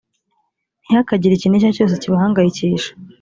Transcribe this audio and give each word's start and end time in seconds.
ntihakagire 0.83 1.33
ikintu 1.35 1.55
icyo 1.55 1.67
ari 1.67 1.75
cyo 1.77 1.83
cyose 1.85 1.95
kibahangayikisha 2.01 2.91